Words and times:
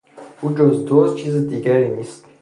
او 0.41 0.51
جز 0.57 0.85
دزد 0.87 1.15
چیز 1.17 1.35
دیگری 1.35 1.89
نیست. 1.95 2.25